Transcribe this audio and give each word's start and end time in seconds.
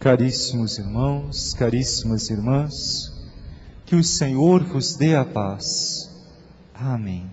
Caríssimos 0.00 0.78
irmãos, 0.78 1.52
caríssimas 1.54 2.30
irmãs, 2.30 3.12
que 3.84 3.96
o 3.96 4.04
Senhor 4.04 4.62
vos 4.62 4.94
dê 4.94 5.16
a 5.16 5.24
paz. 5.24 6.08
Amém. 6.72 7.28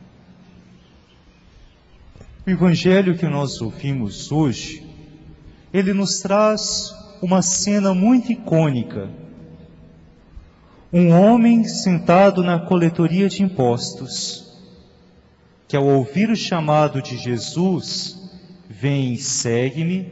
O 2.44 2.50
evangelho 2.50 3.16
que 3.16 3.28
nós 3.28 3.62
ouvimos 3.62 4.32
hoje, 4.32 4.84
ele 5.72 5.94
nos 5.94 6.22
traz 6.22 6.92
uma 7.22 7.44
cena 7.44 7.94
muito 7.94 8.32
icônica. 8.32 9.12
Um 10.92 11.12
homem 11.12 11.66
sentado 11.66 12.44
na 12.44 12.58
coletoria 12.58 13.30
de 13.30 13.44
impostos, 13.44 14.58
que 15.68 15.78
ao 15.78 15.86
ouvir 15.86 16.32
o 16.32 16.36
chamado 16.36 17.00
de 17.00 17.16
Jesus, 17.16 18.18
vem 18.68 19.14
e 19.14 19.18
segue-me, 19.18 20.12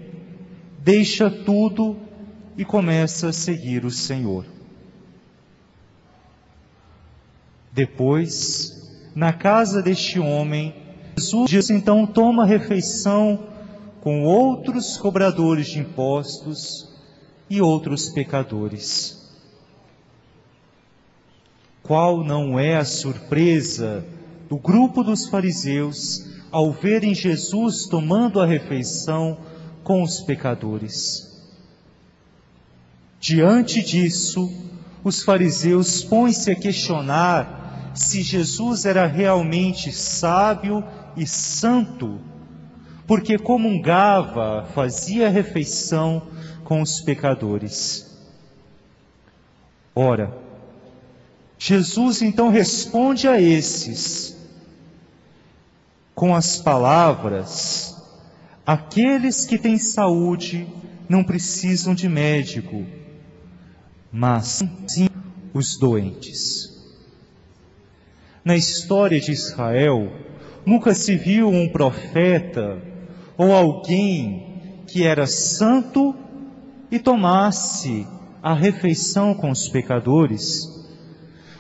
deixa 0.84 1.32
tudo 1.32 2.13
e 2.58 2.64
começa 2.64 3.30
a 3.30 3.34
seguir 3.34 3.86
o 3.86 3.92
Senhor. 3.92 4.46
Depois, 7.72 8.92
na 9.16 9.34
casa 9.34 9.82
deste 9.82 10.20
homem, 10.20 10.76
Jesus 11.18 11.70
então 11.70 12.06
toma 12.06 12.46
refeição 12.46 13.48
com 14.02 14.24
outros 14.24 14.98
cobradores 14.98 15.68
de 15.68 15.80
impostos 15.80 16.90
e 17.50 17.62
outros 17.62 18.10
pecadores. 18.10 19.24
Qual 21.82 22.24
não 22.24 22.60
é 22.60 22.78
a 22.78 22.86
surpresa 22.86 24.06
do 24.48 24.58
grupo 24.58 25.04
dos 25.04 25.28
fariseus 25.28 26.26
ao 26.52 26.72
verem 26.72 27.16
Jesus 27.16 27.88
tomando 27.88 28.40
a 28.40 28.46
refeição 28.46 29.38
com 29.84 30.02
os 30.04 30.22
pecadores? 30.22 31.33
Diante 33.24 33.82
disso, 33.82 34.52
os 35.02 35.24
fariseus 35.24 36.04
põem-se 36.04 36.52
a 36.52 36.56
questionar 36.56 37.94
se 37.96 38.22
Jesus 38.22 38.84
era 38.84 39.08
realmente 39.08 39.94
sábio 39.94 40.84
e 41.16 41.26
santo, 41.26 42.20
porque 43.08 43.38
comungava, 43.38 44.68
fazia 44.76 45.30
refeição 45.30 46.28
com 46.66 46.82
os 46.82 47.00
pecadores. 47.00 48.14
Ora, 49.96 50.38
Jesus 51.58 52.22
então 52.22 52.50
responde 52.50 53.26
a 53.26 53.40
esses 53.40 54.36
com 56.14 56.36
as 56.36 56.58
palavras: 56.58 57.96
Aqueles 58.66 59.46
que 59.46 59.58
têm 59.58 59.78
saúde 59.78 60.68
não 61.08 61.24
precisam 61.24 61.96
de 61.96 62.10
médico 62.10 62.86
mas 64.14 64.64
sim 64.88 65.10
os 65.52 65.76
doentes. 65.76 66.72
Na 68.46 68.56
história 68.56 69.20
de 69.20 69.32
Israel, 69.32 70.12
nunca 70.64 70.94
se 70.94 71.18
viu 71.18 71.50
um 71.50 71.68
profeta 71.68 72.80
ou 73.36 73.52
alguém 73.52 74.84
que 74.88 75.04
era 75.04 75.26
santo 75.26 76.16
e 76.92 77.00
tomasse 77.00 78.06
a 78.44 78.54
refeição 78.54 79.34
com 79.34 79.50
os 79.50 79.68
pecadores. 79.68 80.72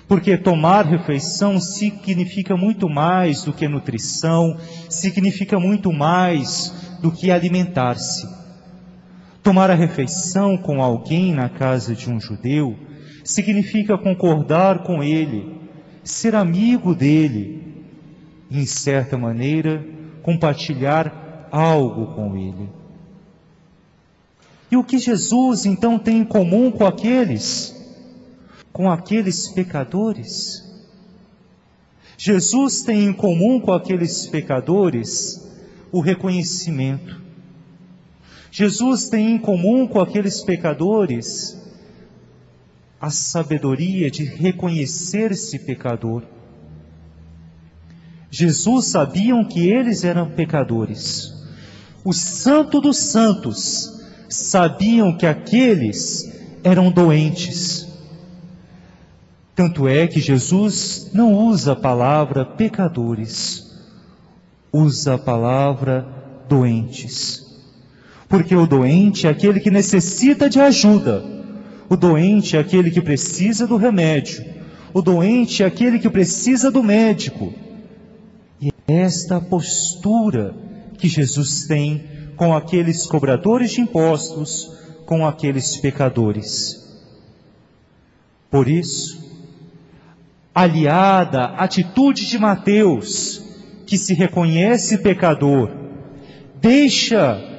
Porque 0.07 0.38
tomar 0.38 0.85
refeição 0.85 1.59
significa 1.59 2.55
muito 2.55 2.88
mais 2.88 3.43
do 3.43 3.53
que 3.53 3.67
nutrição, 3.67 4.57
significa 4.89 5.59
muito 5.59 5.91
mais 5.91 6.71
do 7.01 7.11
que 7.11 7.31
alimentar-se. 7.31 8.42
Tomar 9.44 9.69
a 9.69 9.75
refeição 9.75 10.58
com 10.58 10.81
alguém 10.81 11.33
na 11.33 11.49
casa 11.49 11.94
de 11.94 12.09
um 12.09 12.17
judeu 12.17 12.80
significa 13.25 13.97
concordar 13.97 14.83
com 14.83 15.03
ele, 15.03 15.59
ser 16.02 16.33
amigo 16.33 16.95
dele 16.95 17.83
e, 18.50 18.57
em 18.62 18.66
certa 18.66 19.17
maneira, 19.17 19.85
compartilhar 20.22 21.50
algo 21.51 22.16
com 22.16 22.38
ele. 22.38 22.69
E 24.72 24.78
o 24.78 24.84
que 24.84 24.97
Jesus 24.97 25.66
então 25.66 26.00
tem 26.00 26.19
em 26.19 26.25
comum 26.25 26.72
com 26.72 26.85
aqueles? 26.85 27.75
Com 28.72 28.90
aqueles 28.90 29.50
pecadores? 29.50 30.63
Jesus 32.17 32.81
tem 32.81 33.07
em 33.07 33.13
comum 33.13 33.59
com 33.59 33.73
aqueles 33.73 34.25
pecadores 34.25 35.46
o 35.91 36.00
reconhecimento 36.00 37.22
Jesus 38.56 39.09
tem 39.09 39.34
em 39.34 39.40
comum 39.40 39.88
com 39.88 40.00
aqueles 40.00 40.44
pecadores 40.44 41.59
a 43.02 43.09
sabedoria 43.09 44.12
de 44.12 44.25
reconhecer-se 44.25 45.58
pecador. 45.58 46.22
Jesus 48.30 48.86
sabiam 48.86 49.44
que 49.44 49.68
eles 49.68 50.03
eram 50.03 50.30
pecadores. 50.30 51.34
Os 52.06 52.18
santos 52.18 52.80
dos 52.80 52.97
santos 52.97 54.00
sabiam 54.30 55.18
que 55.18 55.25
aqueles 55.25 56.31
eram 56.64 56.91
doentes. 56.91 57.88
Tanto 59.56 59.88
é 59.88 60.06
que 60.06 60.20
Jesus 60.20 61.09
não 61.12 61.34
usa 61.34 61.72
a 61.72 61.75
palavra 61.75 62.46
pecadores, 62.46 63.66
usa 64.72 65.16
a 65.16 65.18
palavra 65.18 66.08
doentes. 66.47 67.42
Porque 68.33 68.55
o 68.55 68.66
doente 68.66 69.27
é 69.27 69.29
aquele 69.29 69.59
que 69.59 69.69
necessita 69.69 70.49
de 70.49 70.59
ajuda. 70.59 71.23
O 71.88 71.95
doente 71.95 72.57
é 72.57 72.59
aquele 72.59 72.89
que 72.89 72.99
precisa 72.99 73.67
do 73.67 73.77
remédio. 73.77 74.44
O 74.91 75.03
doente 75.03 75.61
é 75.61 75.67
aquele 75.67 75.99
que 75.99 76.09
precisa 76.09 76.72
do 76.72 76.81
médico. 76.81 77.53
E 78.59 78.69
é 78.88 78.93
esta 79.01 79.39
postura 79.39 80.55
que 80.97 81.07
Jesus 81.07 81.67
tem 81.67 82.05
com 82.35 82.55
aqueles 82.55 83.05
cobradores 83.05 83.69
de 83.69 83.81
impostos, 83.81 84.67
com 85.05 85.27
aqueles 85.27 85.77
pecadores. 85.77 86.83
Por 88.49 88.67
isso, 88.67 89.31
aliada 90.55 91.41
à 91.41 91.66
atitude 91.66 92.25
de 92.25 92.39
Mateus, 92.39 93.43
que 93.85 93.95
se 93.95 94.16
reconhece 94.16 94.97
pecador, 94.97 95.69
deixa 96.59 97.53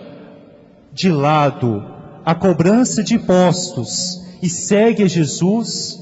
de 0.94 1.10
lado 1.10 1.94
a 2.24 2.34
cobrança 2.34 3.02
de 3.02 3.16
impostos 3.16 4.22
e 4.42 4.48
segue 4.48 5.02
a 5.02 5.08
Jesus, 5.08 6.00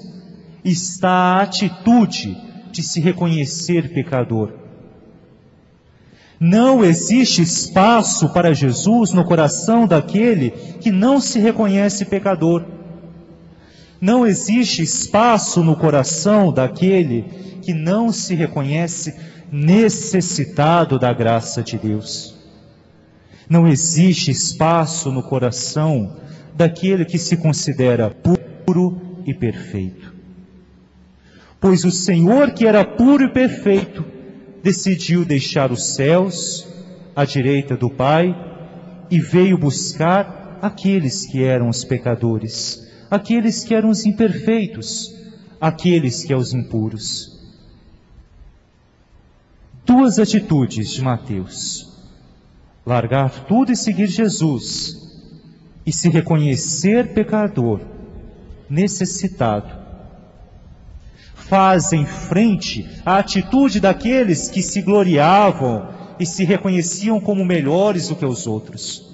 está 0.64 1.08
a 1.10 1.42
atitude 1.42 2.36
de 2.70 2.82
se 2.82 3.00
reconhecer 3.00 3.92
pecador. 3.92 4.52
Não 6.38 6.84
existe 6.84 7.40
espaço 7.42 8.28
para 8.32 8.54
Jesus 8.54 9.12
no 9.12 9.24
coração 9.24 9.86
daquele 9.86 10.50
que 10.80 10.90
não 10.90 11.20
se 11.20 11.38
reconhece 11.38 12.04
pecador. 12.04 12.64
Não 14.00 14.26
existe 14.26 14.82
espaço 14.82 15.62
no 15.62 15.76
coração 15.76 16.52
daquele 16.52 17.22
que 17.62 17.72
não 17.72 18.12
se 18.12 18.34
reconhece 18.34 19.14
necessitado 19.52 20.98
da 20.98 21.12
graça 21.12 21.62
de 21.62 21.78
Deus. 21.78 22.41
Não 23.52 23.68
existe 23.68 24.30
espaço 24.30 25.12
no 25.12 25.22
coração 25.22 26.16
daquele 26.54 27.04
que 27.04 27.18
se 27.18 27.36
considera 27.36 28.08
puro 28.08 28.98
e 29.26 29.34
perfeito. 29.34 30.10
Pois 31.60 31.84
o 31.84 31.90
Senhor, 31.90 32.52
que 32.52 32.66
era 32.66 32.82
puro 32.82 33.24
e 33.24 33.30
perfeito, 33.30 34.06
decidiu 34.62 35.22
deixar 35.22 35.70
os 35.70 35.84
céus 35.88 36.66
à 37.14 37.26
direita 37.26 37.76
do 37.76 37.90
Pai 37.90 38.34
e 39.10 39.20
veio 39.20 39.58
buscar 39.58 40.58
aqueles 40.62 41.26
que 41.26 41.44
eram 41.44 41.68
os 41.68 41.84
pecadores, 41.84 42.90
aqueles 43.10 43.62
que 43.62 43.74
eram 43.74 43.90
os 43.90 44.06
imperfeitos, 44.06 45.14
aqueles 45.60 46.24
que 46.24 46.32
eram 46.32 46.40
os 46.40 46.54
impuros. 46.54 47.38
Duas 49.84 50.18
atitudes 50.18 50.88
de 50.88 51.02
Mateus 51.02 51.91
largar 52.84 53.46
tudo 53.46 53.72
e 53.72 53.76
seguir 53.76 54.08
Jesus, 54.08 55.00
e 55.84 55.92
se 55.92 56.08
reconhecer 56.08 57.12
pecador, 57.12 57.80
necessitado, 58.68 59.82
fazem 61.34 62.06
frente 62.06 62.88
à 63.04 63.18
atitude 63.18 63.80
daqueles 63.80 64.48
que 64.48 64.62
se 64.62 64.80
gloriavam 64.80 65.88
e 66.18 66.24
se 66.24 66.44
reconheciam 66.44 67.20
como 67.20 67.44
melhores 67.44 68.08
do 68.08 68.16
que 68.16 68.24
os 68.24 68.46
outros. 68.46 69.10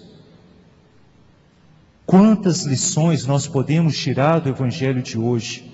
Quantas 2.07 2.65
lições 2.65 3.27
nós 3.27 3.47
podemos 3.47 3.97
tirar 3.99 4.41
do 4.41 4.49
Evangelho 4.49 5.03
de 5.03 5.19
hoje? 5.19 5.71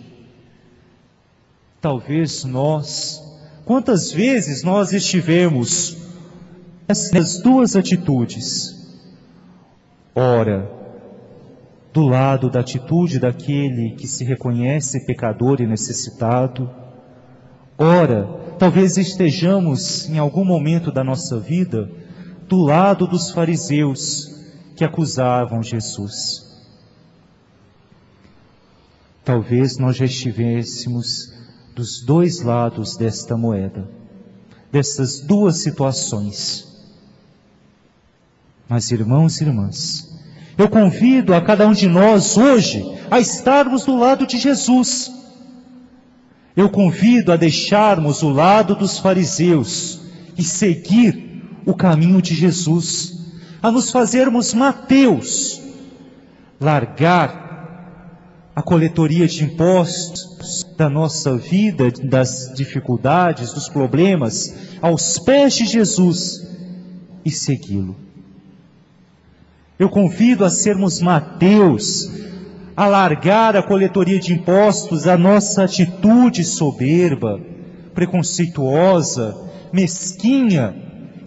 Talvez 1.81 2.45
nós, 2.45 3.23
quantas 3.65 4.11
vezes 4.11 4.63
nós 4.63 4.93
estivemos 4.93 5.97
essas 6.87 7.41
duas 7.41 7.77
atitudes. 7.77 8.75
Ora, 10.15 10.71
do 11.93 12.03
lado 12.03 12.51
da 12.51 12.61
atitude 12.61 13.19
daquele 13.19 13.95
que 13.95 14.07
se 14.07 14.25
reconhece 14.25 15.07
pecador 15.07 15.61
e 15.61 15.67
necessitado. 15.67 16.69
Ora, 17.79 18.27
talvez 18.59 18.97
estejamos 18.97 20.09
em 20.09 20.19
algum 20.19 20.45
momento 20.45 20.93
da 20.93 21.05
nossa 21.05 21.39
vida 21.39 21.91
do 22.49 22.63
lado 22.63 23.07
dos 23.07 23.31
fariseus 23.31 24.27
que 24.77 24.85
acusavam 24.85 25.63
Jesus. 25.63 26.45
Talvez 29.25 29.79
nós 29.79 29.97
já 29.97 30.05
estivéssemos 30.05 31.33
dos 31.75 32.05
dois 32.05 32.43
lados 32.43 32.97
desta 32.97 33.37
moeda, 33.37 33.89
dessas 34.71 35.21
duas 35.21 35.63
situações. 35.63 36.74
Mas, 38.69 38.91
irmãos 38.91 39.41
e 39.41 39.45
irmãs, 39.45 40.15
eu 40.57 40.69
convido 40.69 41.35
a 41.35 41.41
cada 41.41 41.67
um 41.67 41.73
de 41.73 41.89
nós 41.89 42.37
hoje 42.37 42.83
a 43.11 43.21
estarmos 43.21 43.85
do 43.85 43.97
lado 43.97 44.27
de 44.27 44.39
Jesus. 44.39 45.13
Eu 46.57 46.71
convido 46.71 47.33
a 47.33 47.37
deixarmos 47.37 48.23
o 48.23 48.31
lado 48.31 48.75
dos 48.75 48.99
fariseus 48.99 50.01
e 50.39 50.43
seguir 50.43 51.43
o 51.67 51.75
caminho 51.75 52.23
de 52.23 52.35
Jesus, 52.35 53.13
a 53.63 53.71
nos 53.71 53.91
fazermos 53.91 54.55
Mateus, 54.55 55.61
largar 56.61 57.45
a 58.55 58.63
coletoria 58.63 59.27
de 59.27 59.45
impostos 59.45 60.65
da 60.77 60.89
nossa 60.89 61.37
vida, 61.37 61.91
das 61.91 62.53
dificuldades, 62.55 63.53
dos 63.53 63.69
problemas, 63.69 64.55
aos 64.81 65.19
pés 65.19 65.55
de 65.55 65.65
Jesus 65.65 66.47
e 67.25 67.31
segui-lo. 67.31 67.97
Eu 69.85 69.91
convido 69.91 70.47
a 70.47 70.51
sermos 70.51 70.99
Mateus, 70.99 72.11
a 72.75 72.87
largar 72.87 73.55
a 73.55 73.63
coletoria 73.63 74.19
de 74.19 74.33
impostos, 74.33 75.07
a 75.07 75.15
nossa 75.15 75.65
atitude 75.65 76.43
soberba, 76.43 77.39
preconceituosa, 77.93 79.37
mesquinha, 79.71 80.75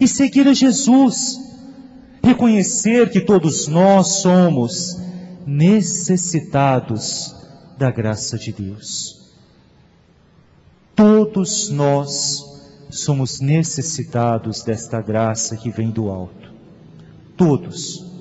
e 0.00 0.08
seguir 0.08 0.48
a 0.48 0.52
Jesus. 0.52 1.38
Reconhecer 2.20 3.10
que 3.10 3.20
todos 3.20 3.68
nós 3.68 4.22
somos 4.22 5.00
necessitados 5.46 7.32
da 7.78 7.92
graça 7.92 8.36
de 8.36 8.50
Deus. 8.50 9.36
Todos 10.96 11.70
nós 11.70 12.44
somos 12.90 13.38
necessitados 13.38 14.64
desta 14.64 15.00
graça 15.00 15.56
que 15.56 15.70
vem 15.70 15.92
do 15.92 16.10
alto. 16.10 16.52
Todos. 17.36 18.17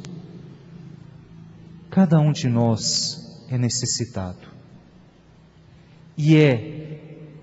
Cada 1.98 2.20
um 2.20 2.32
de 2.32 2.48
nós 2.48 3.44
é 3.50 3.58
necessitado. 3.58 4.48
E 6.16 6.36
é 6.36 7.00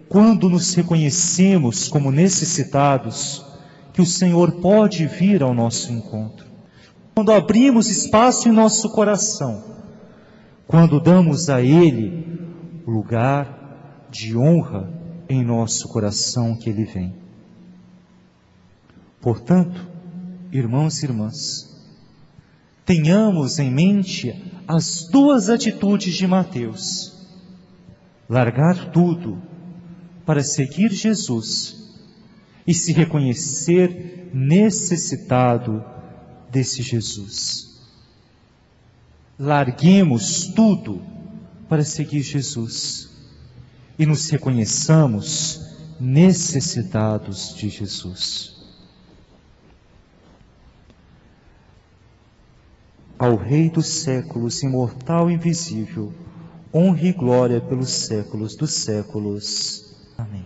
quando 0.08 0.48
nos 0.48 0.72
reconhecemos 0.74 1.88
como 1.88 2.12
necessitados 2.12 3.44
que 3.92 4.00
o 4.00 4.06
Senhor 4.06 4.60
pode 4.60 5.08
vir 5.08 5.42
ao 5.42 5.52
nosso 5.52 5.90
encontro. 5.90 6.46
Quando 7.16 7.32
abrimos 7.32 7.88
espaço 7.88 8.48
em 8.48 8.52
nosso 8.52 8.88
coração, 8.90 9.60
quando 10.68 11.00
damos 11.00 11.50
a 11.50 11.60
Ele 11.60 12.24
lugar 12.86 14.06
de 14.08 14.36
honra 14.36 14.88
em 15.28 15.44
nosso 15.44 15.88
coração 15.88 16.56
que 16.56 16.70
Ele 16.70 16.84
vem. 16.84 17.12
Portanto, 19.20 19.84
irmãos 20.52 21.02
e 21.02 21.06
irmãs, 21.06 21.73
tenhamos 22.84 23.58
em 23.58 23.70
mente 23.70 24.34
as 24.66 25.08
duas 25.10 25.48
atitudes 25.48 26.14
de 26.14 26.26
Mateus: 26.26 27.12
largar 28.28 28.90
tudo 28.92 29.40
para 30.24 30.42
seguir 30.42 30.92
Jesus 30.92 31.76
e 32.66 32.72
se 32.72 32.92
reconhecer 32.92 34.30
necessitado 34.32 35.84
desse 36.50 36.82
Jesus. 36.82 37.80
Larguemos 39.38 40.46
tudo 40.54 41.02
para 41.68 41.84
seguir 41.84 42.22
Jesus 42.22 43.10
e 43.98 44.06
nos 44.06 44.28
reconheçamos 44.30 45.60
necessitados 46.00 47.54
de 47.56 47.68
Jesus. 47.68 48.53
Ao 53.24 53.36
Rei 53.36 53.70
dos 53.70 53.86
séculos, 53.86 54.62
imortal 54.62 55.30
e 55.30 55.34
invisível, 55.34 56.12
honra 56.74 57.04
e 57.04 57.12
glória 57.12 57.58
pelos 57.58 57.90
séculos 57.90 58.54
dos 58.54 58.72
séculos. 58.74 59.94
Amém. 60.18 60.44